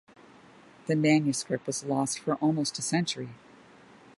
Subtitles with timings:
[0.87, 3.29] The manuscript was lost for almost a century.